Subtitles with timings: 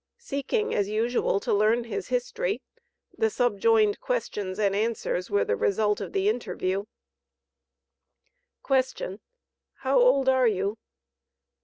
[0.17, 2.63] Seeking, as usual, to learn his history,
[3.15, 6.85] the subjoined questions and answers were the result of the interview:
[8.65, 9.19] Q.
[9.81, 10.79] "How old are you?"